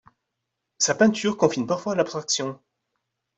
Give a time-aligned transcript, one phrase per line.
[0.79, 2.59] Sa peinture confine parfois à l'abstraction.